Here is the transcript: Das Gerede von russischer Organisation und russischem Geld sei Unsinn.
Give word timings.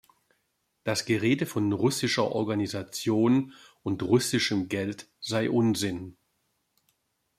Das 0.83 1.05
Gerede 1.05 1.45
von 1.45 1.71
russischer 1.73 2.31
Organisation 2.31 3.53
und 3.83 4.01
russischem 4.01 4.67
Geld 4.67 5.07
sei 5.19 5.47
Unsinn. 5.51 6.17